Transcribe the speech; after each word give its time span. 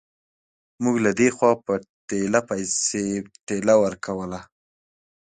موږ 0.83 0.95
له 1.05 1.11
دې 1.19 1.29
خوا 1.35 1.51
په 1.65 1.73
ټېله 2.09 2.39
پسې 2.47 3.05
ټېله 3.47 3.73
ورکوله. 3.83 4.39